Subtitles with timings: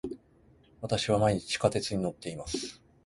[0.81, 2.81] 私は毎日地下鉄に乗っています。